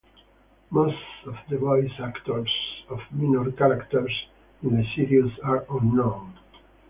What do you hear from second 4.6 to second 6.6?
in the series are unknown.